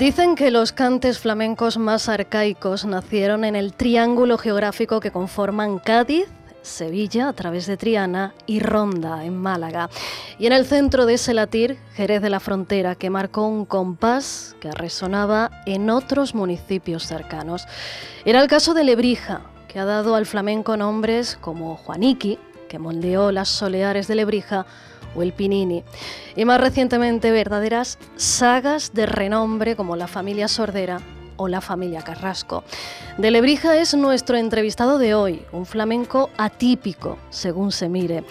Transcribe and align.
Dicen 0.00 0.34
que 0.34 0.50
los 0.50 0.72
cantes 0.72 1.18
flamencos 1.18 1.76
más 1.76 2.08
arcaicos 2.08 2.86
nacieron 2.86 3.44
en 3.44 3.54
el 3.54 3.74
triángulo 3.74 4.38
geográfico 4.38 4.98
que 4.98 5.10
conforman 5.10 5.78
Cádiz, 5.78 6.26
Sevilla 6.62 7.28
a 7.28 7.34
través 7.34 7.66
de 7.66 7.76
Triana 7.76 8.32
y 8.46 8.60
Ronda 8.60 9.26
en 9.26 9.36
Málaga. 9.36 9.90
Y 10.38 10.46
en 10.46 10.54
el 10.54 10.64
centro 10.64 11.04
de 11.04 11.14
ese 11.14 11.34
latir, 11.34 11.76
Jerez 11.92 12.22
de 12.22 12.30
la 12.30 12.40
Frontera, 12.40 12.94
que 12.94 13.10
marcó 13.10 13.46
un 13.46 13.66
compás 13.66 14.56
que 14.58 14.70
resonaba 14.70 15.50
en 15.66 15.90
otros 15.90 16.34
municipios 16.34 17.06
cercanos. 17.06 17.66
Era 18.24 18.40
el 18.40 18.48
caso 18.48 18.72
de 18.72 18.84
Lebrija, 18.84 19.42
que 19.68 19.80
ha 19.80 19.84
dado 19.84 20.14
al 20.14 20.24
flamenco 20.24 20.78
nombres 20.78 21.36
como 21.42 21.76
Juaniqui, 21.76 22.38
que 22.70 22.78
moldeó 22.78 23.32
las 23.32 23.48
soleares 23.48 24.06
de 24.06 24.14
Lebrija, 24.14 24.64
o 25.16 25.22
el 25.22 25.32
Pinini. 25.32 25.82
Y 26.36 26.44
más 26.44 26.60
recientemente 26.60 27.32
verdaderas 27.32 27.98
sagas 28.14 28.92
de 28.94 29.06
renombre 29.06 29.74
como 29.74 29.96
la 29.96 30.06
familia 30.06 30.46
Sordera 30.46 31.00
o 31.36 31.48
la 31.48 31.60
familia 31.60 32.02
Carrasco. 32.02 32.62
De 33.18 33.32
Lebrija 33.32 33.76
es 33.76 33.94
nuestro 33.94 34.36
entrevistado 34.36 34.98
de 34.98 35.14
hoy, 35.14 35.42
un 35.50 35.66
flamenco 35.66 36.30
atípico, 36.36 37.18
según 37.30 37.72
se 37.72 37.88
mire. 37.88 38.24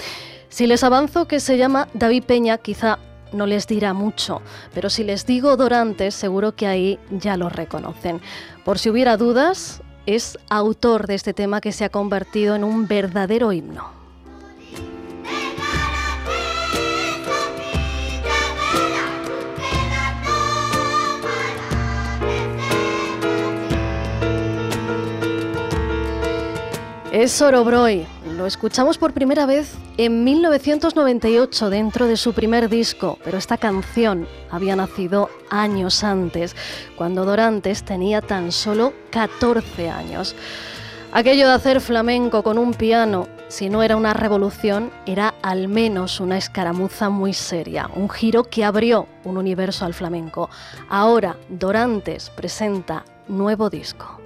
Si 0.47 0.67
les 0.67 0.85
avanzo 0.85 1.27
que 1.27 1.41
se 1.41 1.57
llama 1.57 1.89
David 1.93 2.23
Peña, 2.23 2.57
quizá 2.59 2.97
no 3.33 3.45
les 3.45 3.67
dirá 3.67 3.93
mucho, 3.93 4.41
pero 4.73 4.89
si 4.89 5.03
les 5.03 5.25
digo 5.25 5.57
Dorantes, 5.57 6.15
seguro 6.15 6.55
que 6.55 6.65
ahí 6.65 6.97
ya 7.11 7.35
lo 7.35 7.49
reconocen. 7.49 8.21
Por 8.63 8.79
si 8.79 8.89
hubiera 8.89 9.17
dudas, 9.17 9.81
es 10.05 10.39
autor 10.49 11.05
de 11.07 11.15
este 11.15 11.33
tema 11.33 11.61
que 11.61 11.71
se 11.71 11.85
ha 11.85 11.89
convertido 11.89 12.55
en 12.55 12.63
un 12.63 12.87
verdadero 12.87 13.51
himno. 13.51 13.98
Es 27.19 27.33
Sorobroy. 27.33 28.07
Lo 28.37 28.45
escuchamos 28.45 28.97
por 28.97 29.11
primera 29.11 29.45
vez 29.45 29.75
en 29.97 30.23
1998 30.23 31.69
dentro 31.69 32.07
de 32.07 32.15
su 32.15 32.31
primer 32.31 32.69
disco, 32.69 33.19
pero 33.25 33.37
esta 33.37 33.57
canción 33.57 34.25
había 34.49 34.77
nacido 34.77 35.29
años 35.49 36.05
antes, 36.05 36.55
cuando 36.95 37.25
Dorantes 37.25 37.83
tenía 37.83 38.21
tan 38.21 38.53
solo 38.53 38.93
14 39.09 39.89
años. 39.89 40.33
Aquello 41.11 41.47
de 41.47 41.55
hacer 41.55 41.81
flamenco 41.81 42.41
con 42.41 42.57
un 42.57 42.73
piano, 42.73 43.27
si 43.49 43.69
no 43.69 43.83
era 43.83 43.97
una 43.97 44.13
revolución, 44.13 44.89
era 45.05 45.33
al 45.41 45.67
menos 45.67 46.21
una 46.21 46.37
escaramuza 46.37 47.09
muy 47.09 47.33
seria, 47.33 47.89
un 47.97 48.09
giro 48.09 48.45
que 48.45 48.63
abrió 48.63 49.07
un 49.25 49.35
universo 49.35 49.83
al 49.83 49.93
flamenco. 49.93 50.49
Ahora 50.87 51.35
Dorantes 51.49 52.29
presenta 52.29 53.03
nuevo 53.27 53.69
disco. 53.69 54.18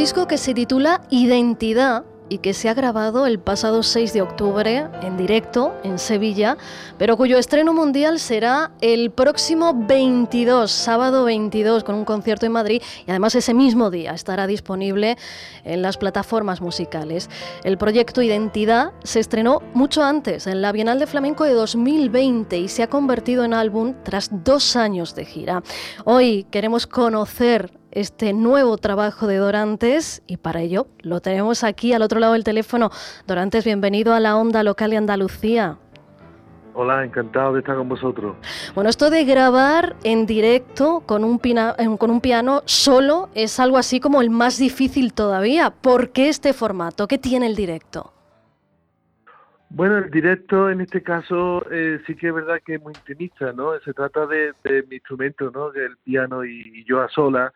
Disco 0.00 0.26
que 0.26 0.38
se 0.38 0.54
titula 0.54 1.02
Identidad 1.10 2.04
y 2.30 2.38
que 2.38 2.54
se 2.54 2.70
ha 2.70 2.74
grabado 2.74 3.26
el 3.26 3.38
pasado 3.38 3.82
6 3.82 4.14
de 4.14 4.22
octubre 4.22 4.86
en 5.02 5.18
directo 5.18 5.74
en 5.84 5.98
Sevilla, 5.98 6.56
pero 6.96 7.18
cuyo 7.18 7.36
estreno 7.36 7.74
mundial 7.74 8.18
será 8.18 8.70
el 8.80 9.10
próximo 9.10 9.74
22, 9.74 10.70
sábado 10.70 11.24
22, 11.24 11.84
con 11.84 11.96
un 11.96 12.06
concierto 12.06 12.46
en 12.46 12.52
Madrid 12.52 12.82
y 13.06 13.10
además 13.10 13.34
ese 13.34 13.52
mismo 13.52 13.90
día 13.90 14.12
estará 14.12 14.46
disponible 14.46 15.18
en 15.64 15.82
las 15.82 15.98
plataformas 15.98 16.62
musicales. 16.62 17.28
El 17.62 17.76
proyecto 17.76 18.22
Identidad 18.22 18.92
se 19.04 19.20
estrenó 19.20 19.60
mucho 19.74 20.02
antes, 20.02 20.46
en 20.46 20.62
la 20.62 20.72
Bienal 20.72 20.98
de 20.98 21.08
Flamenco 21.08 21.44
de 21.44 21.52
2020 21.52 22.56
y 22.56 22.68
se 22.68 22.82
ha 22.82 22.88
convertido 22.88 23.44
en 23.44 23.52
álbum 23.52 23.92
tras 24.02 24.30
dos 24.32 24.76
años 24.76 25.14
de 25.14 25.26
gira. 25.26 25.62
Hoy 26.06 26.46
queremos 26.50 26.86
conocer 26.86 27.79
este 27.92 28.32
nuevo 28.32 28.78
trabajo 28.78 29.26
de 29.26 29.36
Dorantes 29.36 30.22
y 30.26 30.36
para 30.36 30.60
ello 30.60 30.86
lo 31.00 31.20
tenemos 31.20 31.64
aquí 31.64 31.92
al 31.92 32.02
otro 32.02 32.20
lado 32.20 32.34
del 32.34 32.44
teléfono. 32.44 32.90
Dorantes, 33.26 33.64
bienvenido 33.64 34.14
a 34.14 34.20
la 34.20 34.36
onda 34.36 34.62
local 34.62 34.90
de 34.90 34.96
Andalucía. 34.96 35.78
Hola, 36.72 37.04
encantado 37.04 37.54
de 37.54 37.60
estar 37.60 37.76
con 37.76 37.88
vosotros. 37.88 38.36
Bueno, 38.74 38.90
esto 38.90 39.10
de 39.10 39.24
grabar 39.24 39.96
en 40.04 40.24
directo 40.24 41.02
con 41.04 41.24
un, 41.24 41.38
con 41.98 42.10
un 42.10 42.20
piano 42.20 42.62
solo 42.64 43.28
es 43.34 43.58
algo 43.58 43.76
así 43.76 43.98
como 43.98 44.22
el 44.22 44.30
más 44.30 44.56
difícil 44.58 45.12
todavía. 45.12 45.70
¿Por 45.70 46.10
qué 46.10 46.28
este 46.28 46.52
formato? 46.52 47.08
¿Qué 47.08 47.18
tiene 47.18 47.46
el 47.46 47.56
directo? 47.56 48.12
Bueno, 49.68 49.98
el 49.98 50.10
directo 50.10 50.70
en 50.70 50.80
este 50.80 51.02
caso 51.02 51.64
eh, 51.70 52.00
sí 52.06 52.14
que 52.14 52.28
es 52.28 52.34
verdad 52.34 52.60
que 52.64 52.74
es 52.74 52.82
muy 52.82 52.92
intimista, 52.94 53.52
¿no? 53.52 53.78
Se 53.80 53.92
trata 53.92 54.26
de, 54.26 54.52
mi 54.88 54.96
instrumento, 54.96 55.50
¿no? 55.50 55.70
Del 55.70 55.96
piano 55.98 56.44
y 56.44 56.84
yo 56.84 57.00
a 57.00 57.08
sola 57.08 57.52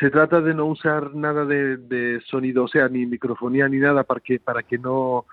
se 0.00 0.10
trata 0.10 0.40
de 0.40 0.54
no 0.54 0.64
usar 0.64 1.14
nada 1.14 1.44
de, 1.44 2.20
sonido, 2.26 2.64
o 2.64 2.68
sea, 2.68 2.88
ni 2.88 3.04
microfonía 3.04 3.68
ni 3.68 3.76
nada 3.76 4.02
para 4.02 4.20
que, 4.20 4.40
para 4.40 4.62
que 4.62 4.78
no 4.78 5.26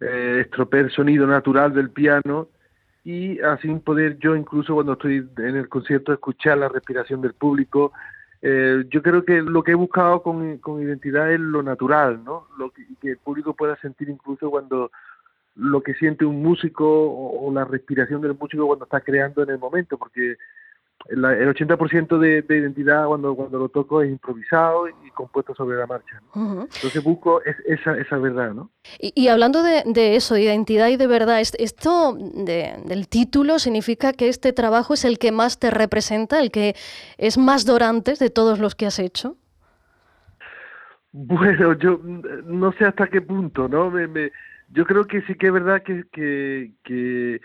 eh, 0.00 0.42
estropee 0.42 0.80
el 0.80 0.90
sonido 0.90 1.26
natural 1.26 1.72
del 1.72 1.88
piano 1.90 2.48
y 3.04 3.40
así 3.40 3.74
poder 3.76 4.18
yo 4.18 4.36
incluso 4.36 4.74
cuando 4.74 4.92
estoy 4.92 5.26
en 5.38 5.56
el 5.56 5.68
concierto 5.70 6.12
escuchar 6.12 6.58
la 6.58 6.68
respiración 6.68 7.22
del 7.22 7.32
público. 7.32 7.92
Eh, 8.42 8.84
yo 8.90 9.02
creo 9.02 9.24
que 9.24 9.40
lo 9.40 9.62
que 9.62 9.70
he 9.70 9.76
buscado 9.76 10.22
con, 10.22 10.58
con 10.58 10.82
identidad 10.82 11.32
es 11.32 11.40
lo 11.40 11.62
natural, 11.62 12.22
¿no? 12.22 12.48
Lo 12.58 12.70
que, 12.70 12.84
el 13.02 13.16
público 13.16 13.54
pueda 13.54 13.76
sentir 13.76 14.10
incluso 14.10 14.50
cuando 14.50 14.90
lo 15.54 15.80
que 15.82 15.94
siente 15.94 16.26
un 16.26 16.42
músico 16.42 16.84
o 16.84 17.50
la 17.50 17.64
respiración 17.64 18.20
del 18.20 18.36
músico 18.38 18.66
cuando 18.66 18.84
está 18.84 19.00
creando 19.00 19.42
en 19.42 19.48
el 19.48 19.58
momento, 19.58 19.96
porque 19.96 20.36
el 21.08 21.22
80% 21.22 22.18
de, 22.18 22.42
de, 22.42 22.58
identidad 22.58 23.06
cuando, 23.06 23.34
cuando 23.34 23.58
lo 23.58 23.68
toco 23.68 24.02
es 24.02 24.10
improvisado 24.10 24.88
y 24.88 25.10
compuesto 25.10 25.54
sobre 25.54 25.78
la 25.78 25.86
marcha. 25.86 26.20
Entonces 26.34 27.02
busco 27.02 27.40
esa, 27.42 27.96
esa 27.96 28.18
verdad. 28.18 28.52
¿no? 28.54 28.70
Y, 28.98 29.28
hablando 29.28 29.62
de, 29.62 29.82
de, 29.86 30.16
eso, 30.16 30.34
de 30.34 30.42
identidad 30.42 30.88
y 30.88 30.96
de 30.96 31.06
verdad, 31.06 31.40
esto 31.40 32.16
del 32.16 33.08
título 33.08 33.58
significa 33.58 34.12
que 34.12 34.28
este 34.28 34.52
trabajo 34.52 34.94
es 34.94 35.04
el 35.04 35.18
que 35.18 35.32
más 35.32 35.58
te 35.58 35.70
representa, 35.70 36.40
el 36.40 36.50
que 36.50 36.74
es 37.18 37.38
más 37.38 37.66
dorantes 37.66 38.18
de 38.18 38.30
todos 38.30 38.58
los 38.58 38.74
que 38.74 38.86
has 38.86 38.98
hecho. 38.98 39.36
Bueno, 41.12 41.72
yo 41.78 42.00
no 42.44 42.72
sé 42.72 42.84
hasta 42.84 43.06
qué 43.06 43.22
punto, 43.22 43.68
¿no? 43.68 43.90
Me, 43.90 44.32
yo 44.68 44.84
creo 44.84 45.04
que 45.04 45.22
sí 45.22 45.34
que 45.34 45.46
es 45.46 45.52
verdad 45.52 45.82
que, 45.82 46.04
que, 46.12 46.72
que 46.84 47.40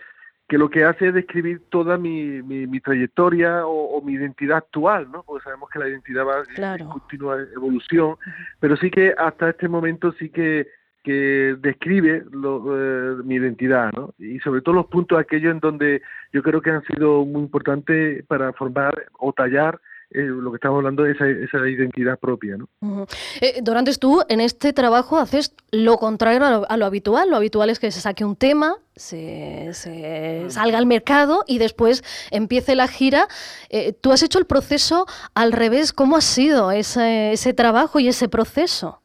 que 0.52 0.58
lo 0.58 0.70
que 0.70 0.84
hace 0.84 1.08
es 1.08 1.14
describir 1.14 1.62
toda 1.70 1.98
mi, 1.98 2.42
mi, 2.42 2.80
trayectoria 2.82 3.66
o, 3.66 4.02
mi 4.02 4.16
identidad 4.16 4.58
actual, 4.58 5.10
¿no? 5.10 5.24
Porque 5.24 5.46
sabemos 5.46 5.70
que 5.70 5.80
la 5.80 5.88
identidad 5.88 6.26
va 6.26 6.44
en 6.78 6.90
continua 6.90 7.38
evolución, 7.56 8.18
pero 8.60 8.76
sí 8.76 8.92
que 8.92 9.16
hasta 9.18 9.52
este 9.52 9.70
momento 9.70 10.12
sí 10.20 10.28
que, 10.28 10.68
que 11.06 11.56
describe 11.58 12.26
lo, 12.32 12.66
eh, 12.76 13.24
mi 13.24 13.36
identidad, 13.36 13.94
¿no? 13.94 14.14
Y 14.20 14.40
sobre 14.40 14.60
todo 14.60 14.76
los 14.76 14.88
puntos 14.88 15.18
aquellos 15.18 15.54
en 15.54 15.62
donde 15.62 16.02
yo 16.34 16.44
creo 16.44 16.62
que 16.62 16.72
han 16.72 16.84
sido 16.84 17.24
muy 17.24 17.44
importantes 17.44 18.26
para 18.26 18.52
formar 18.52 18.94
o 19.20 19.32
tallar 19.32 19.80
eh, 20.14 20.24
lo 20.24 20.52
que 20.52 20.56
estamos 20.56 20.78
hablando 20.78 21.06
es 21.06 21.16
esa, 21.16 21.28
esa 21.28 21.70
identidad 21.70 22.20
propia. 22.20 22.58
¿no? 22.58 23.08
Eh, 23.40 23.62
Dorantes, 23.62 24.00
tú 24.00 24.22
en 24.28 24.42
este 24.42 24.74
trabajo 24.74 25.18
haces 25.18 25.56
lo 25.72 25.98
contrario 25.98 26.66
a 26.68 26.78
lo, 26.78 26.86
habitual. 26.86 27.30
Lo 27.30 27.38
habitual 27.38 27.70
es 27.70 27.80
que 27.80 27.92
se 27.92 28.02
saque 28.02 28.26
un 28.26 28.36
tema, 28.36 28.76
se, 28.96 29.70
se 29.74 30.46
salga 30.50 30.78
al 30.78 30.86
mercado 30.86 31.44
y 31.48 31.60
después 31.60 32.04
empiece 32.32 32.76
la 32.76 32.88
gira. 32.88 33.28
Eh, 33.70 33.94
tú 33.94 34.12
has 34.12 34.22
hecho 34.24 34.40
el 34.40 34.46
proceso 34.46 35.06
al 35.34 35.54
revés. 35.54 35.94
¿Cómo 35.94 36.18
ha 36.18 36.22
sido 36.22 36.72
ese, 36.72 37.32
ese 37.32 37.54
trabajo 37.54 38.00
y 38.00 38.10
ese 38.10 38.28
proceso? 38.28 39.02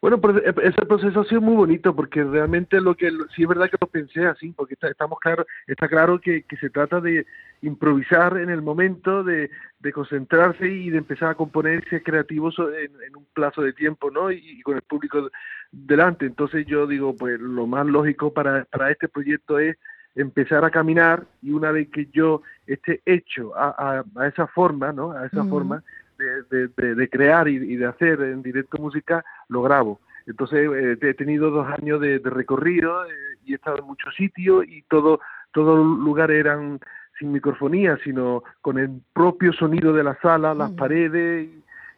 Bueno, 0.00 0.20
pues, 0.20 0.36
ese 0.62 0.86
proceso 0.86 1.20
ha 1.20 1.24
sido 1.24 1.40
muy 1.40 1.56
bonito 1.56 1.94
porque 1.94 2.22
realmente 2.22 2.80
lo 2.80 2.94
que 2.94 3.10
sí 3.34 3.42
es 3.42 3.48
verdad 3.48 3.70
que 3.70 3.78
lo 3.80 3.86
pensé 3.86 4.26
así, 4.26 4.52
porque 4.52 4.74
está, 4.74 4.88
estamos 4.88 5.18
claro, 5.20 5.46
está 5.66 5.88
claro 5.88 6.20
que, 6.20 6.42
que 6.42 6.56
se 6.56 6.70
trata 6.70 7.00
de, 7.00 7.26
improvisar 7.62 8.38
en 8.38 8.50
el 8.50 8.62
momento, 8.62 9.24
de, 9.24 9.50
de 9.80 9.92
concentrarse 9.92 10.68
y 10.68 10.90
de 10.90 10.98
empezar 10.98 11.30
a 11.30 11.34
componer 11.34 11.84
ese 11.86 12.02
creativo 12.02 12.50
en, 12.58 12.92
en 13.02 13.16
un 13.16 13.26
plazo 13.32 13.62
de 13.62 13.72
tiempo, 13.72 14.10
¿no? 14.10 14.30
Y, 14.30 14.60
con 14.62 14.76
el 14.76 14.82
público 14.82 15.30
delante. 15.72 16.26
Entonces 16.26 16.66
yo 16.66 16.86
digo, 16.86 17.16
pues 17.16 17.40
lo 17.40 17.66
más 17.66 17.86
lógico 17.86 18.32
para, 18.32 18.64
para 18.66 18.90
este 18.90 19.08
proyecto 19.08 19.58
es 19.58 19.76
empezar 20.14 20.64
a 20.64 20.70
caminar 20.70 21.24
y 21.42 21.52
una 21.52 21.70
vez 21.70 21.88
que 21.90 22.06
yo 22.06 22.42
esté 22.66 23.02
hecho 23.04 23.52
a, 23.54 24.02
esa 24.26 24.46
forma, 24.46 24.92
¿no? 24.92 25.12
A 25.12 25.26
esa 25.26 25.44
forma 25.44 25.82
de, 26.18 26.68
de, 26.94 27.08
crear 27.08 27.48
y, 27.48 27.76
de 27.76 27.86
hacer 27.86 28.20
en 28.20 28.42
directo 28.42 28.78
música, 28.78 29.24
lo 29.48 29.62
grabo. 29.62 30.00
Entonces 30.26 30.68
eh, 30.72 30.98
he 31.00 31.14
tenido 31.14 31.50
dos 31.50 31.66
años 31.78 32.00
de, 32.00 32.18
recorrido 32.24 33.04
eh, 33.06 33.10
y 33.44 33.52
he 33.52 33.56
estado 33.56 33.78
en 33.78 33.86
muchos 33.86 34.14
sitios 34.14 34.64
y 34.66 34.82
todo 34.82 35.20
todos 35.52 35.78
los 35.78 35.98
lugares 35.98 36.38
eran 36.38 36.80
sin 37.18 37.32
microfonía, 37.32 37.98
sino 38.04 38.42
con 38.60 38.78
el 38.78 39.00
propio 39.14 39.52
sonido 39.54 39.92
de 39.94 40.04
la 40.04 40.18
sala, 40.20 40.52
las 40.52 40.70
paredes 40.72 41.48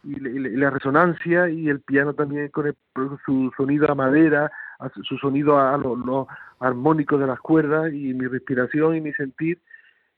y, 0.04 0.14
la 0.20 0.70
resonancia 0.70 1.48
y 1.48 1.68
el 1.68 1.80
piano 1.80 2.14
también 2.14 2.50
con 2.50 2.72
su 3.26 3.50
sonido 3.56 3.90
a 3.90 3.96
madera, 3.96 4.50
su 5.02 5.18
sonido 5.18 5.58
a, 5.58 5.76
los 5.76 5.98
lo 5.98 6.28
armónicos 6.60 7.18
de 7.18 7.26
las 7.26 7.40
cuerdas 7.40 7.92
y 7.92 8.14
mi 8.14 8.26
respiración 8.26 8.94
y 8.94 9.00
mi 9.00 9.12
sentir 9.12 9.58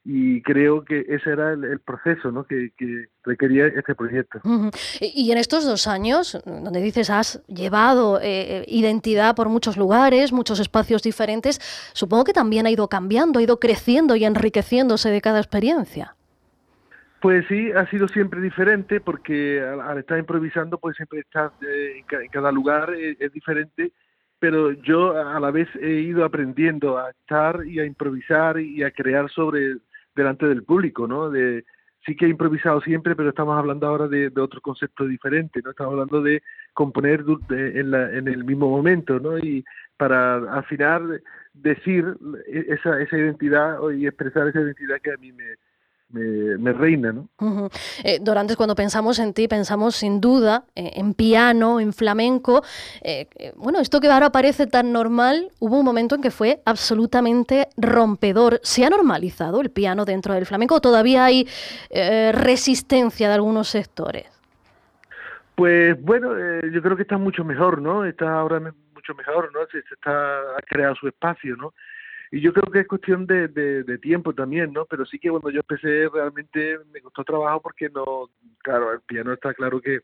y 0.05 0.41
creo 0.43 0.85
que 0.85 1.05
ese 1.09 1.31
era 1.31 1.53
el, 1.53 1.79
proceso 1.81 2.33
¿no? 2.33 2.45
que, 2.45 2.73
requería 3.23 3.67
este 3.67 3.95
proyecto. 3.95 4.41
Y 5.01 5.31
en 5.31 5.39
estos 5.39 5.67
dos 5.67 5.87
años, 5.87 6.41
donde 6.47 6.81
dices 6.81 7.11
has 7.11 7.45
llevado 7.47 8.19
eh, 8.19 8.23
eh, 8.61 8.65
identidad 8.69 9.37
por 9.37 9.49
muchos 9.51 9.77
lugares, 9.77 10.33
muchos 10.33 10.59
espacios 10.59 11.03
diferentes, 11.03 11.61
supongo 11.93 12.25
que 12.25 12.33
también 12.33 12.67
ha 12.67 12.71
ido 12.71 12.89
cambiando, 12.89 13.39
ha 13.39 13.43
ido 13.43 13.61
creciendo 13.61 14.17
y 14.17 14.25
enriqueciéndose 14.25 15.11
de 15.11 15.21
cada 15.21 15.39
experiencia. 15.39 16.15
Pues 17.21 17.45
sí, 17.49 17.71
ha 17.73 17.87
sido 17.91 18.09
siempre 18.09 18.41
diferente 18.41 19.01
porque 19.01 19.61
al, 19.61 19.99
estar 19.99 20.19
improvisando, 20.19 20.79
pues 20.79 20.97
siempre 20.97 21.21
estás 21.21 21.53
eh, 21.61 22.03
en, 22.11 22.29
cada 22.31 22.51
lugar 22.51 22.95
es 22.95 23.33
diferente 23.33 23.93
pero 24.41 24.73
yo 24.73 25.15
a 25.17 25.39
la 25.39 25.51
vez 25.51 25.69
he 25.81 26.01
ido 26.01 26.25
aprendiendo 26.25 26.99
a 26.99 27.11
estar 27.11 27.65
y 27.67 27.79
a 27.79 27.85
improvisar 27.85 28.59
y 28.59 28.83
a 28.83 28.91
crear 28.91 29.31
sobre 29.31 29.77
delante 30.15 30.47
del 30.47 30.65
público, 30.65 31.07
¿no? 31.07 31.31
De, 31.31 31.65
sí 32.05 32.17
que 32.17 32.27
he 32.27 32.29
improvisado 32.29 32.81
siempre, 32.81 33.15
pero 33.15 33.31
estamos 33.31 33.57
hablando 33.57 33.87
ahora 33.87 34.09
de, 34.09 34.33
otro 34.37 34.61
concepto 34.61 35.07
diferente, 35.07 35.61
¿no? 35.63 35.71
Estamos 35.71 35.93
hablando 35.93 36.23
de 36.23 36.43
componer 36.73 37.25
en, 37.51 37.95
en 37.95 38.29
el 38.29 38.45
mismo 38.45 38.69
momento, 38.69 39.19
¿no? 39.19 39.39
Y 39.39 39.65
para 39.97 40.37
al 40.37 40.65
final 40.65 41.23
decir 41.53 42.17
esa, 42.47 43.01
esa 43.01 43.17
identidad 43.17 43.79
y 43.91 44.07
expresar 44.07 44.49
esa 44.49 44.61
identidad 44.61 45.01
que 45.03 45.13
a 45.13 45.17
mí 45.19 45.33
me, 45.33 45.45
me, 46.13 46.73
reina. 46.73 47.13
¿no? 47.13 47.29
Eh, 48.05 48.19
Dorantes, 48.21 48.57
cuando 48.57 48.75
pensamos 48.75 49.19
en 49.19 49.33
ti, 49.35 49.49
pensamos 49.49 49.97
sin 49.97 50.21
duda 50.21 50.65
eh, 50.75 50.93
en 50.95 51.15
piano, 51.15 51.81
en 51.81 51.93
flamenco. 51.93 52.63
Eh, 53.03 53.29
bueno, 53.57 53.81
esto 53.81 54.01
que 54.01 54.09
ahora 54.09 54.31
parece 54.31 54.67
tan 54.67 54.93
normal, 54.93 55.51
hubo 55.59 55.79
un 55.79 55.85
momento 55.85 56.15
en 56.15 56.23
que 56.23 56.31
fue 56.31 56.61
absolutamente 56.65 57.69
rompedor. 57.77 58.61
¿Se 58.63 58.85
ha 58.85 58.91
normalizado 58.91 59.61
el 59.61 59.71
piano 59.71 60.05
dentro 60.05 60.35
del 60.35 60.47
flamenco 60.47 60.77
o 60.77 60.81
todavía 60.81 61.25
hay 61.25 61.49
resistencia 62.33 63.29
de 63.29 63.35
algunos 63.35 63.69
sectores? 63.69 64.27
Pues 65.55 66.01
bueno, 66.01 66.31
yo 66.73 66.81
creo 66.81 66.97
que 66.97 67.03
está 67.03 67.19
mucho 67.19 67.45
mejor, 67.45 67.83
¿no? 67.83 68.05
Está 68.05 68.33
ahora 68.33 68.61
mucho 68.95 69.15
mejor, 69.15 69.53
¿no? 69.53 69.61
Se, 69.67 69.83
se 69.83 69.95
está, 69.95 70.41
ha 70.57 70.63
creado 70.67 70.95
su 70.95 71.07
espacio, 71.07 71.57
¿no? 71.57 71.75
Y 72.33 72.41
yo 72.41 72.53
creo 72.53 72.71
que 72.71 72.81
es 72.81 72.87
cuestión 72.87 73.27
de, 73.27 73.49
de, 73.49 73.99
tiempo 73.99 74.33
también, 74.33 74.73
¿no? 74.73 74.85
Pero 74.85 75.05
sí 75.05 75.19
que 75.19 75.31
cuando 75.31 75.51
yo 75.51 75.61
empecé 75.61 76.09
realmente 76.09 76.79
me 76.93 77.01
costó 77.01 77.25
trabajo 77.25 77.61
porque 77.61 77.89
no, 77.89 78.31
claro, 78.59 78.93
el 78.93 79.01
piano 79.01 79.33
está 79.33 79.53
claro 79.53 79.81
que, 79.81 80.01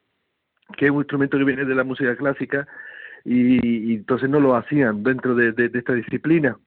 que 0.77 0.87
es 0.87 0.91
un 0.91 0.99
instrumento 0.99 1.39
que 1.39 1.45
viene 1.45 1.65
de 1.65 1.75
la 1.75 1.85
música 1.85 2.17
clásica 2.17 2.67
y, 3.25 3.95
entonces 3.95 4.29
no 4.29 4.41
lo 4.41 4.57
hacían 4.57 5.05
dentro 5.05 5.37
de, 5.37 5.53
de, 5.53 5.71
esta 5.73 5.93
disciplina. 5.93 6.59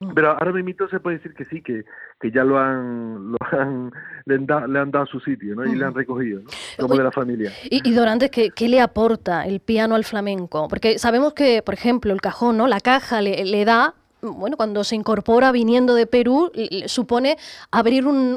Mm. 0.00 0.12
Pero 0.14 0.30
ahora 0.30 0.52
mismo 0.52 0.86
se 0.88 1.00
puede 1.00 1.16
decir 1.16 1.32
que 1.32 1.46
sí, 1.46 1.62
que, 1.62 1.84
que 2.20 2.30
ya 2.30 2.44
lo 2.44 2.58
han, 2.58 3.32
lo 3.32 3.38
han 3.50 3.90
le, 4.26 4.34
han 4.34 4.90
dado 4.90 5.06
su 5.06 5.20
sitio, 5.20 5.54
¿no? 5.54 5.64
Y 5.64 5.74
le 5.74 5.86
han 5.86 5.94
recogido, 5.94 6.42
¿no? 6.42 6.50
Como 6.78 6.96
de 6.96 7.04
la 7.04 7.12
familia. 7.12 7.50
Y, 7.64 7.80
y 7.88 7.94
Dorantes, 7.94 8.30
¿qué, 8.30 8.50
¿qué, 8.50 8.68
le 8.68 8.82
aporta 8.82 9.46
el 9.46 9.60
piano 9.60 9.94
al 9.94 10.04
flamenco? 10.04 10.68
Porque 10.68 10.98
sabemos 10.98 11.32
que, 11.32 11.62
por 11.62 11.72
ejemplo, 11.72 12.12
el 12.12 12.20
cajón, 12.20 12.58
¿no? 12.58 12.68
La 12.68 12.80
caja 12.80 13.22
le, 13.22 13.44
le 13.46 13.64
da 13.64 13.94
bueno, 14.22 14.56
cuando 14.56 14.84
se 14.84 14.96
incorpora 14.96 15.52
viniendo 15.52 15.94
de 15.94 16.06
Perú, 16.06 16.50
supone 16.86 17.36
abrir 17.70 18.06
un, 18.06 18.34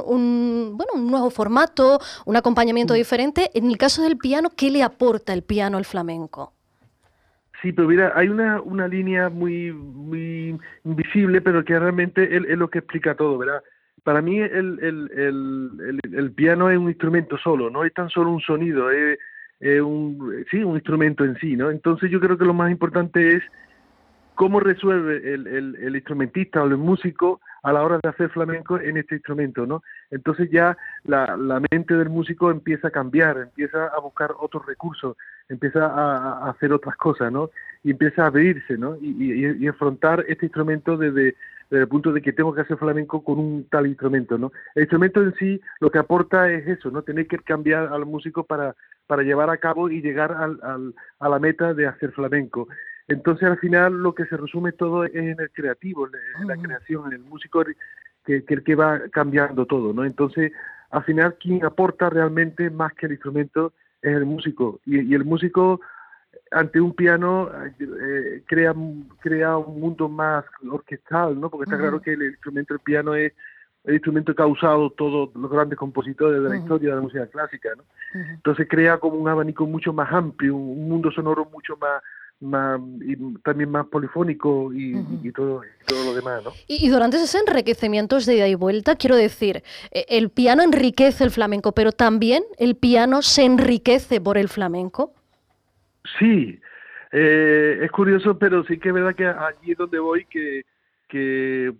bueno, 0.77 0.93
un 0.95 1.09
nuevo 1.09 1.29
formato, 1.29 1.99
un 2.25 2.35
acompañamiento 2.35 2.93
mm. 2.93 2.97
diferente. 2.97 3.49
En 3.53 3.69
el 3.69 3.77
caso 3.77 4.03
del 4.03 4.17
piano, 4.17 4.49
¿qué 4.55 4.69
le 4.69 4.83
aporta 4.83 5.33
el 5.33 5.43
piano 5.43 5.77
al 5.77 5.85
flamenco? 5.85 6.53
Sí, 7.61 7.71
pero 7.71 7.87
mira, 7.87 8.11
hay 8.15 8.27
una, 8.27 8.59
una 8.61 8.87
línea 8.87 9.29
muy, 9.29 9.71
muy 9.71 10.57
invisible, 10.83 11.41
pero 11.41 11.63
que 11.63 11.77
realmente 11.77 12.35
es, 12.35 12.57
lo 12.57 12.69
que 12.69 12.79
explica 12.79 13.15
todo, 13.15 13.37
¿verdad? 13.37 13.61
Para 14.03 14.21
mí 14.21 14.39
el, 14.39 14.79
el, 14.81 15.99
el, 16.11 16.31
piano 16.31 16.71
es 16.71 16.77
un 16.79 16.89
instrumento 16.89 17.37
solo, 17.37 17.69
no 17.69 17.85
es 17.85 17.93
tan 17.93 18.09
solo 18.09 18.31
un 18.31 18.41
sonido, 18.41 18.89
es, 18.89 19.19
un, 19.79 20.43
sí, 20.49 20.63
un 20.63 20.73
instrumento 20.73 21.23
en 21.23 21.37
sí, 21.37 21.55
¿no? 21.55 21.69
Entonces 21.69 22.09
yo 22.09 22.19
creo 22.19 22.35
que 22.35 22.45
lo 22.45 22.55
más 22.55 22.71
importante 22.71 23.35
es 23.35 23.43
cómo 24.41 24.59
resuelve 24.59 25.35
el, 25.35 25.95
instrumentista 25.95 26.63
o 26.63 26.65
el 26.65 26.75
músico 26.75 27.41
a 27.61 27.71
la 27.71 27.83
hora 27.83 27.99
de 28.01 28.09
hacer 28.09 28.31
flamenco 28.31 28.79
en 28.79 28.97
este 28.97 29.13
instrumento, 29.13 29.67
¿no? 29.67 29.83
Entonces 30.09 30.49
ya 30.49 30.75
la, 31.03 31.61
mente 31.69 31.93
del 31.93 32.09
músico 32.09 32.49
empieza 32.49 32.87
a 32.87 32.91
cambiar, 32.91 33.37
empieza 33.37 33.85
a 33.95 33.99
buscar 33.99 34.31
otros 34.39 34.65
recursos, 34.65 35.15
empieza 35.47 35.85
a, 35.85 36.49
hacer 36.49 36.73
otras 36.73 36.95
cosas, 36.95 37.31
¿no? 37.31 37.51
Y 37.83 37.91
empieza 37.91 38.23
a 38.23 38.27
abrirse, 38.29 38.79
¿no? 38.79 38.97
Y, 38.99 39.45
y, 39.63 39.67
afrontar 39.67 40.25
este 40.27 40.47
instrumento 40.47 40.97
desde, 40.97 41.35
el 41.69 41.87
punto 41.87 42.11
de 42.11 42.23
que 42.23 42.33
tengo 42.33 42.51
que 42.51 42.61
hacer 42.61 42.77
flamenco 42.77 43.23
con 43.23 43.37
un 43.37 43.67
tal 43.69 43.85
instrumento, 43.85 44.39
¿no? 44.39 44.51
El 44.73 44.85
instrumento 44.85 45.21
en 45.21 45.35
sí 45.35 45.61
lo 45.79 45.91
que 45.91 45.99
aporta 45.99 46.51
es 46.51 46.67
eso, 46.67 46.89
¿no? 46.89 47.03
Tener 47.03 47.27
que 47.27 47.37
cambiar 47.37 47.93
al 47.93 48.07
músico 48.07 48.43
para, 48.43 48.75
para 49.05 49.21
llevar 49.21 49.51
a 49.51 49.57
cabo 49.57 49.87
y 49.87 50.01
llegar 50.01 50.31
al, 50.31 50.95
a 51.19 51.29
la 51.29 51.37
meta 51.37 51.75
de 51.75 51.85
hacer 51.85 52.11
flamenco. 52.11 52.67
Entonces 53.11 53.47
al 53.47 53.57
final 53.57 53.93
lo 53.93 54.15
que 54.15 54.25
se 54.25 54.37
resume 54.37 54.71
todo 54.71 55.03
es 55.03 55.13
en 55.13 55.39
el 55.39 55.51
creativo, 55.51 56.07
en 56.39 56.47
la 56.47 56.55
creación, 56.55 57.07
en 57.07 57.13
el 57.13 57.19
músico 57.19 57.63
que, 58.25 58.45
que 58.45 58.53
el 58.53 58.63
que 58.63 58.75
va 58.75 59.01
cambiando 59.11 59.65
todo, 59.65 59.93
¿no? 59.93 60.05
Entonces 60.05 60.53
al 60.91 61.03
final 61.03 61.35
quien 61.35 61.63
aporta 61.65 62.09
realmente 62.09 62.69
más 62.69 62.93
que 62.93 63.07
el 63.07 63.13
instrumento 63.13 63.73
es 64.01 64.15
el 64.15 64.25
músico 64.25 64.79
y, 64.85 65.13
el 65.13 65.25
músico 65.25 65.81
ante 66.51 66.79
un 66.79 66.93
piano 66.93 67.49
eh, 67.79 68.43
crea 68.47 68.73
crea 69.19 69.57
un 69.57 69.81
mundo 69.81 70.07
más 70.07 70.45
orquestal, 70.69 71.39
¿no? 71.39 71.49
Porque 71.49 71.65
está 71.65 71.77
claro 71.77 72.01
que 72.01 72.13
el 72.13 72.23
instrumento 72.23 72.73
del 72.73 72.81
piano 72.81 73.13
es 73.13 73.33
el 73.83 73.95
instrumento 73.95 74.33
que 74.33 74.41
ha 74.41 74.47
usado 74.47 74.89
todos 74.91 75.35
los 75.35 75.51
grandes 75.51 75.77
compositores 75.77 76.41
de 76.41 76.49
la 76.49 76.55
historia 76.55 76.91
de 76.91 76.95
la 76.95 77.01
música 77.01 77.27
clásica, 77.27 77.69
¿no? 77.75 77.83
Entonces 78.13 78.67
crea 78.69 78.99
como 78.99 79.15
un 79.15 79.27
abanico 79.27 79.65
mucho 79.65 79.91
más 79.91 80.11
amplio, 80.13 80.55
un 80.55 80.87
mundo 80.87 81.11
sonoro 81.11 81.45
mucho 81.51 81.75
más 81.75 82.01
más, 82.41 82.79
y 83.01 83.15
también 83.43 83.69
más 83.69 83.85
polifónico 83.87 84.73
y, 84.73 85.31
todo, 85.31 85.61
todo, 85.85 86.05
lo 86.05 86.13
demás, 86.13 86.43
¿no? 86.43 86.51
Y, 86.67 86.89
durante 86.89 87.17
ese 87.17 87.37
enriquecimiento 87.39 88.19
de 88.19 88.35
ida 88.35 88.47
y 88.47 88.55
vuelta, 88.55 88.95
quiero 88.95 89.15
decir, 89.15 89.63
e, 89.91 90.05
el 90.09 90.29
piano 90.29 90.63
enriquece 90.63 91.23
el 91.23 91.31
flamenco, 91.31 91.71
pero 91.71 91.91
también 91.91 92.43
el 92.57 92.75
piano 92.75 93.21
se 93.21 93.43
enriquece 93.45 94.19
por 94.19 94.37
el 94.37 94.49
flamenco. 94.49 95.13
Sí, 96.19 96.59
eh, 97.11 97.79
es 97.83 97.91
curioso, 97.91 98.37
pero 98.37 98.63
sí 98.65 98.77
que 98.79 98.89
es 98.89 98.93
verdad 98.93 99.15
que 99.15 99.27
allí 99.27 99.71
es 99.71 99.77
donde 99.77 99.99
voy, 99.99 100.25
que, 100.25 100.63
que 101.07 101.71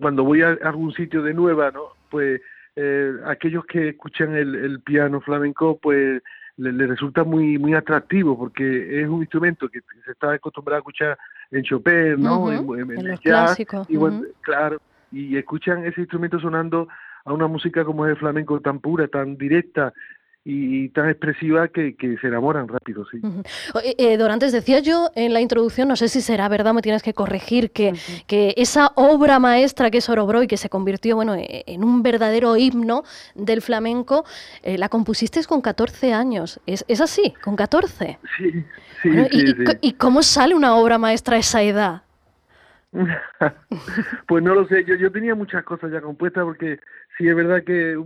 cuando 0.00 0.24
voy 0.24 0.42
a 0.42 0.58
algún 0.62 0.92
sitio 0.94 1.22
de 1.22 1.34
nueva, 1.34 1.70
¿no? 1.70 1.92
Pues 2.10 2.40
eh, 2.74 3.12
aquellos 3.26 3.64
que 3.66 3.90
escuchan 3.90 4.34
el, 4.34 4.54
el 4.54 4.80
piano 4.80 5.20
flamenco, 5.20 5.78
pues 5.78 6.22
le, 6.58 6.86
resulta 6.86 7.24
muy 7.24 7.58
muy 7.58 7.74
atractivo 7.74 8.36
porque 8.36 9.00
es 9.00 9.08
un 9.08 9.20
instrumento 9.20 9.68
que 9.68 9.80
se 10.04 10.10
está 10.10 10.32
acostumbrado 10.32 10.76
a 10.76 10.80
escuchar 10.80 11.18
en 11.50 11.62
Chopin, 11.62 12.20
¿no? 12.20 12.52
en, 12.52 13.08
los 13.08 13.20
clásicos. 13.20 13.88
Y 13.88 13.96
claro, 14.42 14.78
y 15.10 15.36
escuchan 15.36 15.84
ese 15.84 16.02
instrumento 16.02 16.38
sonando 16.38 16.88
a 17.24 17.32
una 17.32 17.46
música 17.46 17.84
como 17.84 18.06
es 18.06 18.12
el 18.12 18.18
flamenco 18.18 18.60
tan 18.60 18.80
pura, 18.80 19.08
tan 19.08 19.36
directa 19.36 19.92
y, 20.50 20.88
tan 20.90 21.10
expresiva 21.10 21.68
que, 21.68 21.94
se 22.20 22.26
enamoran 22.26 22.68
rápido, 22.68 23.04
sí. 23.10 23.20
Eh, 23.98 24.16
Dorantes, 24.16 24.50
decía 24.50 24.78
yo 24.80 25.10
en 25.14 25.34
la 25.34 25.42
introducción, 25.42 25.88
no 25.88 25.96
sé 25.96 26.08
si 26.08 26.22
será 26.22 26.48
verdad, 26.48 26.72
me 26.72 26.80
tienes 26.80 27.02
que 27.02 27.12
corregir, 27.12 27.70
que, 27.70 27.92
que 28.26 28.54
esa 28.56 28.92
obra 28.94 29.38
maestra 29.38 29.90
que 29.90 29.98
es 29.98 30.08
Orobro 30.08 30.42
y 30.42 30.46
que 30.46 30.56
se 30.56 30.70
convirtió 30.70 31.16
bueno, 31.16 31.34
e, 31.34 31.64
en 31.66 31.84
un 31.84 32.02
verdadero 32.02 32.56
himno 32.56 33.04
del 33.34 33.60
flamenco, 33.60 34.24
eh, 34.62 34.78
la 34.78 34.88
compusiste 34.88 35.44
con 35.44 35.60
14 35.60 36.14
años. 36.14 36.60
¿Es, 36.64 36.82
¿Es, 36.88 37.02
así? 37.02 37.34
¿Con 37.44 37.54
14? 37.54 38.18
Sí, 38.38 38.50
sí, 39.02 39.10
sí, 39.30 39.44
y, 39.82 39.92
cómo 39.92 40.22
sale 40.22 40.54
una 40.54 40.76
obra 40.76 40.96
maestra 40.96 41.36
a 41.36 41.40
esa 41.40 41.62
edad? 41.62 42.02
pues 44.26 44.42
no 44.42 44.54
lo 44.54 44.66
sé, 44.66 44.84
yo, 44.84 44.94
yo 44.94 45.12
tenía 45.12 45.34
muchas 45.34 45.62
cosas 45.64 45.92
ya 45.92 46.00
compuestas 46.00 46.44
porque 46.44 46.80
sí 47.16 47.28
es 47.28 47.36
verdad 47.36 47.62
que, 47.62 48.02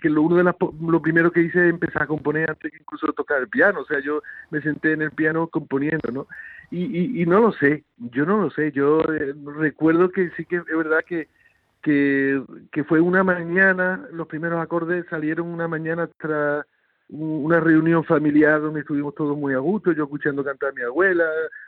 que 0.00 0.10
lo, 0.10 0.22
uno 0.22 0.36
de 0.36 0.44
las, 0.44 0.56
lo 0.80 1.00
primero 1.00 1.30
que 1.30 1.42
hice 1.42 1.66
es 1.66 1.72
empezar 1.72 2.02
a 2.02 2.06
componer 2.08 2.50
antes 2.50 2.72
que 2.72 2.78
incluso 2.78 3.12
tocar 3.12 3.40
el 3.40 3.48
piano, 3.48 3.80
o 3.80 3.84
sea, 3.84 4.00
yo 4.00 4.22
me 4.50 4.60
senté 4.62 4.92
en 4.92 5.02
el 5.02 5.12
piano 5.12 5.46
componiendo, 5.46 6.10
¿no? 6.12 6.26
y, 6.70 7.22
y, 7.22 7.26
no 7.26 7.40
lo 7.40 7.52
sé, 7.52 7.84
yo 7.98 8.24
no 8.24 8.40
lo 8.40 8.50
sé, 8.50 8.70
yo 8.70 9.00
eh, 9.12 9.34
recuerdo 9.56 10.10
que 10.10 10.30
sí 10.36 10.44
que 10.44 10.56
es 10.56 10.64
verdad 10.64 11.00
que, 11.06 11.28
que, 11.82 12.42
que 12.70 12.84
fue 12.84 13.00
una 13.00 13.24
mañana, 13.24 14.06
los 14.12 14.28
primeros 14.28 14.60
acordes 14.60 15.04
salieron 15.10 15.48
una 15.48 15.66
mañana 15.66 16.08
tras 16.18 16.64
una 17.08 17.58
reunión 17.58 18.04
familiar 18.04 18.60
donde 18.60 18.80
estuvimos 18.80 19.16
todos 19.16 19.36
muy 19.36 19.52
a 19.52 19.58
gusto, 19.58 19.90
yo 19.90 20.04
escuchando 20.04 20.44
cantar 20.44 20.70
a 20.70 20.72
mi 20.72 20.82
abuela, 20.82 21.24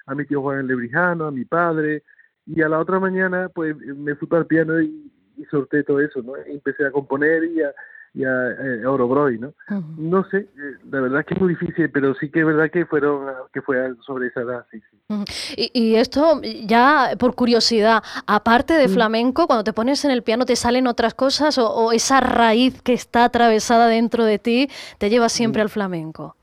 a 0.06 0.14
mi 0.14 0.24
tío 0.24 0.40
Juan 0.40 0.68
Lebrijano, 0.68 1.26
a 1.26 1.32
mi 1.32 1.44
padre, 1.44 2.04
y 2.46 2.62
a 2.62 2.68
la 2.68 2.78
otra 2.78 2.98
mañana 2.98 3.48
pues 3.54 3.76
me 3.76 4.14
fui 4.16 4.28
para 4.28 4.42
el 4.42 4.46
piano 4.46 4.80
y, 4.80 5.12
y 5.36 5.44
sorteé 5.46 5.84
todo 5.84 6.00
eso, 6.00 6.22
¿no? 6.22 6.32
Y 6.46 6.52
empecé 6.52 6.86
a 6.86 6.90
componer 6.90 7.44
y 7.44 7.62
a, 7.62 7.72
y 8.14 8.24
a, 8.24 8.50
eh, 8.50 8.86
Orobroy, 8.86 9.38
¿no? 9.38 9.54
No 9.96 10.28
sé, 10.28 10.38
eh, 10.38 10.48
la 10.90 11.00
verdad 11.00 11.20
es 11.20 11.26
que 11.26 11.34
es 11.34 11.40
muy 11.40 11.54
difícil, 11.54 11.90
pero 11.90 12.14
sí 12.14 12.30
que 12.30 12.40
es 12.40 12.46
verdad 12.46 12.70
que 12.70 12.84
fueron 12.84 13.26
que 13.52 13.62
fue 13.62 13.76
sobre 14.04 14.28
esa 14.28 14.42
edad, 14.42 14.66
sí, 14.70 14.80
sí. 14.90 15.24
y, 15.72 15.94
esto, 15.94 16.40
ya 16.42 17.10
por 17.18 17.34
curiosidad, 17.34 18.02
aparte 18.26 18.74
de 18.74 18.88
flamenco, 18.88 19.46
cuando 19.46 19.64
te 19.64 19.72
pones 19.72 20.04
en 20.04 20.10
el 20.10 20.22
piano, 20.22 20.44
¿te 20.44 20.56
salen 20.56 20.86
otras 20.86 21.14
cosas 21.14 21.58
o, 21.58 21.92
esa 21.92 22.20
raíz 22.20 22.82
que 22.82 22.92
está 22.92 23.24
atravesada 23.24 23.88
dentro 23.88 24.24
de 24.24 24.38
ti 24.38 24.68
te 24.98 25.08
lleva 25.08 25.28
siempre 25.28 25.62
al 25.62 25.68
flamenco? 25.68 26.36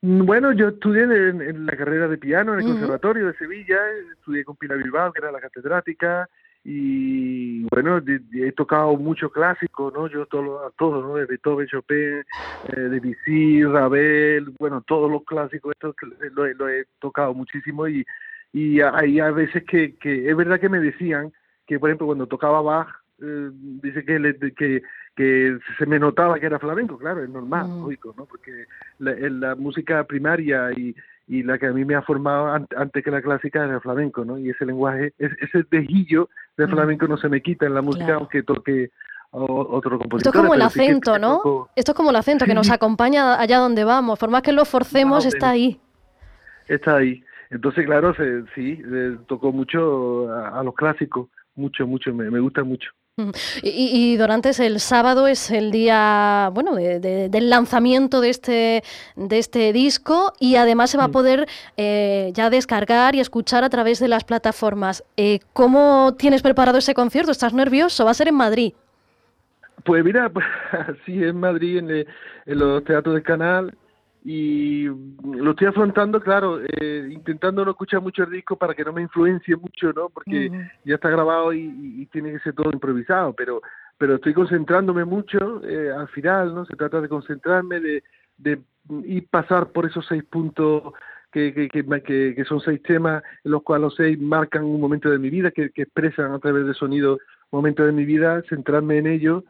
Bueno, 0.00 0.52
yo 0.52 0.68
estudié 0.68 1.02
en, 1.02 1.66
la 1.66 1.76
carrera 1.76 2.06
de 2.06 2.18
piano 2.18 2.54
en 2.54 2.60
el 2.60 2.66
Conservatorio 2.66 3.26
de 3.26 3.36
Sevilla, 3.36 3.78
estudié 4.12 4.44
con 4.44 4.56
Pina 4.56 4.76
Bilbao, 4.76 5.12
que 5.12 5.18
era 5.18 5.32
la 5.32 5.40
catedrática, 5.40 6.28
y 6.62 7.64
bueno, 7.70 8.00
he 8.34 8.52
tocado 8.52 8.96
mucho 8.96 9.30
clásico, 9.30 9.90
¿no? 9.90 10.06
Yo 10.06 10.26
todo, 10.26 10.72
todo 10.78 11.02
¿no? 11.02 11.16
De 11.16 11.26
Beethoven, 11.26 11.66
Chopin, 11.66 12.24
eh, 12.68 12.80
Debussy, 12.80 13.64
Ravel, 13.64 14.54
bueno, 14.58 14.82
todos 14.86 15.10
los 15.10 15.24
clásicos, 15.24 15.72
esto 15.72 15.94
lo, 16.32 16.46
lo 16.46 16.68
he 16.68 16.84
tocado 17.00 17.34
muchísimo 17.34 17.88
y, 17.88 18.04
y 18.52 18.80
hay 18.80 19.18
a 19.18 19.30
veces 19.30 19.64
que, 19.64 19.96
que 19.96 20.28
es 20.28 20.36
verdad 20.36 20.60
que 20.60 20.68
me 20.68 20.80
decían 20.80 21.32
que, 21.66 21.78
por 21.78 21.90
ejemplo, 21.90 22.06
cuando 22.06 22.26
tocaba 22.26 22.62
Bach, 22.62 22.88
eh, 23.20 23.50
dice 23.82 24.04
que, 24.04 24.18
le, 24.18 24.38
que, 24.54 24.82
que 25.18 25.58
se 25.76 25.84
me 25.84 25.98
notaba 25.98 26.38
que 26.38 26.46
era 26.46 26.60
flamenco, 26.60 26.96
claro, 26.96 27.24
es 27.24 27.28
normal, 27.28 27.66
mm. 27.66 27.80
lógico, 27.82 28.14
¿no? 28.16 28.24
Porque 28.24 28.66
la, 29.00 29.16
la 29.16 29.56
música 29.56 30.04
primaria 30.04 30.70
y, 30.70 30.94
y 31.26 31.42
la 31.42 31.58
que 31.58 31.66
a 31.66 31.72
mí 31.72 31.84
me 31.84 31.96
ha 31.96 32.02
formado 32.02 32.52
antes 32.76 33.02
que 33.02 33.10
la 33.10 33.20
clásica 33.20 33.66
es 33.66 33.72
el 33.72 33.80
flamenco, 33.80 34.24
¿no? 34.24 34.38
Y 34.38 34.50
ese 34.50 34.64
lenguaje, 34.64 35.12
ese 35.18 35.64
tejillo 35.64 36.28
de 36.56 36.68
flamenco 36.68 37.08
no 37.08 37.16
se 37.16 37.28
me 37.28 37.42
quita 37.42 37.66
en 37.66 37.74
la 37.74 37.82
música 37.82 38.14
aunque 38.14 38.44
toque 38.44 38.92
otro 39.32 39.98
compositor. 39.98 40.28
Esto 40.28 40.30
es 40.30 40.36
como 40.36 40.54
el 40.54 40.62
acento, 40.62 41.18
¿no? 41.18 41.68
Esto 41.74 41.90
es 41.90 41.96
como 41.96 42.10
el 42.10 42.16
acento 42.16 42.44
que 42.44 42.54
nos 42.54 42.70
acompaña 42.70 43.40
allá 43.40 43.58
donde 43.58 43.82
vamos, 43.82 44.20
por 44.20 44.30
más 44.30 44.42
que 44.42 44.52
lo 44.52 44.64
forcemos, 44.64 45.26
está 45.26 45.50
ahí. 45.50 45.80
Está 46.68 46.98
ahí. 46.98 47.24
Entonces, 47.50 47.86
claro, 47.86 48.14
sí, 48.54 48.80
tocó 49.26 49.50
mucho 49.50 50.32
a, 50.32 50.62
los 50.62 50.76
clásicos, 50.76 51.28
mucho, 51.56 51.88
mucho, 51.88 52.14
me, 52.14 52.30
me 52.30 52.38
gusta 52.38 52.62
mucho. 52.62 52.92
Y, 53.62 54.12
y, 54.12 54.16
Dorantes, 54.16 54.60
el 54.60 54.80
sábado 54.80 55.26
es 55.26 55.50
el 55.50 55.70
día 55.70 56.50
bueno 56.52 56.74
del 56.76 57.50
lanzamiento 57.50 58.20
de 58.20 58.30
este, 58.30 58.82
de 59.16 59.38
este 59.38 59.72
disco 59.72 60.32
y 60.38 60.56
además 60.56 60.90
se 60.90 60.98
va 60.98 61.04
a 61.04 61.08
poder 61.08 61.46
eh, 61.76 62.30
ya 62.34 62.50
descargar 62.50 63.14
y 63.14 63.20
escuchar 63.20 63.64
a 63.64 63.70
través 63.70 63.98
de 63.98 64.08
las 64.08 64.24
plataformas. 64.24 65.04
Eh, 65.16 65.40
¿Cómo 65.52 66.14
tienes 66.18 66.42
preparado 66.42 66.78
ese 66.78 66.94
concierto? 66.94 67.32
¿Estás 67.32 67.52
nervioso? 67.52 68.04
¿Va 68.04 68.12
a 68.12 68.14
ser 68.14 68.28
en 68.28 68.36
Madrid? 68.36 68.72
Pues 69.84 70.04
mira, 70.04 70.28
pues, 70.28 70.46
sí, 71.06 71.22
en 71.22 71.38
Madrid, 71.40 71.78
en, 71.78 71.90
en 71.90 72.58
los 72.58 72.84
teatros 72.84 73.14
del 73.14 73.24
canal 73.24 73.74
y 74.30 74.84
lo 74.84 75.52
estoy 75.52 75.68
afrontando, 75.68 76.20
claro, 76.20 76.60
eh, 76.60 77.08
intentando 77.10 77.64
no 77.64 77.70
escuchar 77.70 78.02
mucho 78.02 78.24
el 78.24 78.30
disco 78.30 78.56
para 78.56 78.74
que 78.74 78.84
no 78.84 78.92
me 78.92 79.00
influencie 79.00 79.56
mucho, 79.56 79.90
¿no? 79.94 80.10
Porque 80.10 80.50
ya 80.84 80.96
está 80.96 81.08
grabado 81.08 81.54
y, 81.54 82.06
tiene 82.12 82.32
que 82.32 82.38
ser 82.40 82.52
todo 82.52 82.70
improvisado, 82.70 83.32
pero 83.32 83.62
pero 83.96 84.16
estoy 84.16 84.34
concentrándome 84.34 85.06
mucho 85.06 85.62
eh, 85.64 85.90
al 85.90 86.08
final, 86.08 86.54
¿no? 86.54 86.66
Se 86.66 86.76
trata 86.76 87.00
de 87.00 87.08
concentrarme, 87.08 87.80
de, 87.80 88.02
de 88.36 88.60
ir 89.04 89.26
pasar 89.30 89.68
por 89.68 89.86
esos 89.86 90.04
seis 90.06 90.24
puntos 90.24 90.92
que, 91.32 91.54
que, 91.54 91.70
que, 91.70 92.34
que, 92.36 92.44
son 92.44 92.60
seis 92.60 92.82
temas, 92.82 93.22
en 93.44 93.50
los 93.50 93.62
cuales 93.62 93.84
los 93.84 93.94
seis 93.94 94.20
marcan 94.20 94.62
un 94.62 94.78
momento 94.78 95.08
de 95.08 95.18
mi 95.18 95.30
vida, 95.30 95.52
que, 95.52 95.70
que 95.70 95.82
expresan 95.84 96.32
a 96.32 96.38
través 96.38 96.66
de 96.66 96.74
sonido 96.74 97.18
momentos 97.50 97.86
de 97.86 97.92
mi 97.92 98.04
vida, 98.04 98.42
centrarme 98.50 98.98
en 98.98 99.06
ello 99.06 99.44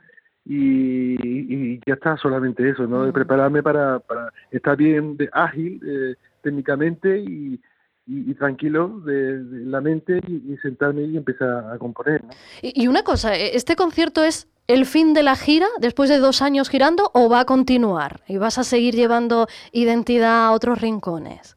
y, 0.48 1.78
ya 1.86 1.94
está 1.94 2.16
solamente 2.16 2.68
eso, 2.68 2.86
¿no? 2.86 3.04
De 3.04 3.12
prepararme 3.12 3.62
para, 3.62 3.98
para 4.00 4.32
estar 4.50 4.76
bien 4.76 5.16
de, 5.18 5.28
ágil 5.32 5.80
eh, 5.84 6.14
técnicamente 6.42 7.18
y, 7.18 7.60
y, 8.06 8.34
tranquilo 8.34 9.00
de, 9.04 9.42
la 9.66 9.82
mente 9.82 10.20
y, 10.26 10.56
sentarme 10.62 11.02
y 11.02 11.16
empezar 11.18 11.70
a 11.70 11.78
componer. 11.78 12.24
¿no? 12.24 12.30
Y, 12.62 12.88
una 12.88 13.02
cosa, 13.02 13.36
¿e-, 13.36 13.56
¿este 13.56 13.76
concierto 13.76 14.22
es 14.22 14.48
el 14.66 14.86
fin 14.86 15.12
de 15.12 15.22
la 15.22 15.36
gira 15.36 15.66
después 15.80 16.08
de 16.08 16.18
dos 16.18 16.40
años 16.40 16.70
girando 16.70 17.10
o 17.12 17.28
va 17.28 17.40
a 17.40 17.44
continuar 17.44 18.20
y 18.26 18.38
vas 18.38 18.58
a 18.58 18.64
seguir 18.64 18.94
llevando 18.94 19.46
identidad 19.72 20.46
a 20.46 20.52
otros 20.52 20.80
rincones? 20.80 21.56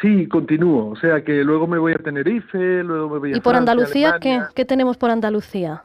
Sí, 0.00 0.26
continúo, 0.28 0.90
o 0.90 0.96
sea 0.96 1.22
que 1.22 1.44
luego 1.44 1.66
me 1.66 1.78
voy 1.78 1.92
a 1.92 1.98
Tenerife, 1.98 2.82
luego 2.82 3.10
me 3.10 3.18
voy 3.18 3.32
a... 3.32 3.36
¿Y 3.36 3.40
por 3.40 3.54
Andalucía 3.54 4.18
¿qué, 4.20 4.40
qué 4.54 4.64
tenemos 4.64 4.96
por 4.96 5.10
Andalucía? 5.10 5.84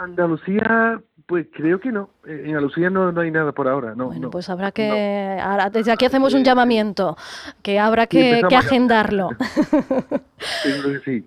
Andalucía, 0.00 1.02
pues 1.30 1.46
creo 1.52 1.78
que 1.78 1.92
no. 1.92 2.10
En 2.26 2.48
Andalucía 2.48 2.90
no, 2.90 3.12
no 3.12 3.20
hay 3.20 3.30
nada 3.30 3.52
por 3.52 3.68
ahora. 3.68 3.94
No, 3.94 4.06
bueno, 4.06 4.30
pues 4.30 4.48
habrá 4.50 4.72
que. 4.72 5.38
Ahora, 5.40 5.70
desde 5.70 5.92
aquí 5.92 6.04
hacemos 6.04 6.34
un 6.34 6.42
llamamiento, 6.42 7.16
que 7.62 7.78
habrá 7.78 8.08
que, 8.08 8.42
que 8.48 8.56
agendarlo. 8.56 9.30
sí. 11.04 11.24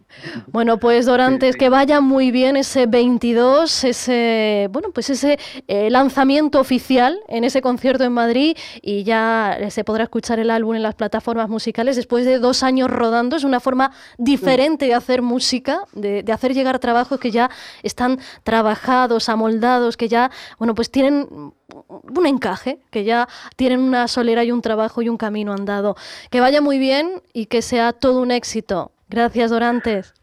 Bueno, 0.47 0.77
pues 0.77 1.05
Dorantes, 1.05 1.55
que 1.55 1.69
vaya 1.69 2.01
muy 2.01 2.31
bien 2.31 2.57
ese 2.57 2.85
22, 2.85 3.85
ese 3.85 4.67
bueno, 4.71 4.89
pues 4.93 5.09
ese 5.09 5.39
eh, 5.69 5.89
lanzamiento 5.89 6.59
oficial 6.59 7.17
en 7.29 7.45
ese 7.45 7.61
concierto 7.61 8.03
en 8.03 8.11
Madrid 8.11 8.57
y 8.81 9.05
ya 9.05 9.57
se 9.69 9.85
podrá 9.85 10.03
escuchar 10.03 10.37
el 10.39 10.49
álbum 10.49 10.75
en 10.75 10.83
las 10.83 10.95
plataformas 10.95 11.47
musicales 11.47 11.95
después 11.95 12.25
de 12.25 12.39
dos 12.39 12.61
años 12.61 12.91
rodando. 12.91 13.37
Es 13.37 13.45
una 13.45 13.61
forma 13.61 13.91
diferente 14.17 14.85
de 14.85 14.95
hacer 14.95 15.21
música, 15.21 15.79
de, 15.93 16.23
de 16.23 16.31
hacer 16.33 16.53
llegar 16.53 16.79
trabajos 16.79 17.21
que 17.21 17.31
ya 17.31 17.49
están 17.83 18.19
trabajados, 18.43 19.29
amoldados, 19.29 19.92
que 19.97 20.07
ya, 20.07 20.31
bueno, 20.59 20.75
pues 20.75 20.91
tienen 20.91 21.27
un 21.29 22.25
encaje, 22.25 22.79
que 22.91 23.03
ya 23.03 23.27
tienen 23.55 23.79
una 23.79 24.07
solera 24.07 24.43
y 24.43 24.51
un 24.51 24.61
trabajo 24.61 25.01
y 25.01 25.09
un 25.09 25.17
camino 25.17 25.53
andado. 25.53 25.95
Que 26.29 26.39
vaya 26.39 26.61
muy 26.61 26.79
bien 26.79 27.21
y 27.33 27.47
que 27.47 27.61
sea 27.61 27.93
todo 27.93 28.21
un 28.21 28.31
éxito. 28.31 28.91
Gracias, 29.09 29.51
Dorantes. 29.51 30.13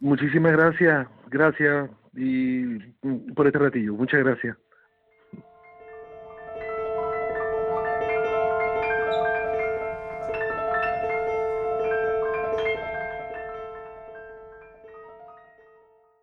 Muchísimas 0.00 0.52
gracias, 0.52 1.08
gracias 1.30 1.90
y 2.14 2.78
por 3.34 3.46
este 3.46 3.58
ratillo. 3.58 3.94
Muchas 3.94 4.20
gracias. 4.20 4.56